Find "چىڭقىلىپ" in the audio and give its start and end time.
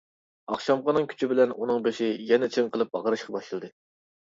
2.57-2.99